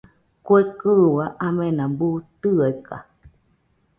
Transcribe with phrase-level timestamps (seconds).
[0.45, 2.97] Kue kɨua amena buu tɨeka.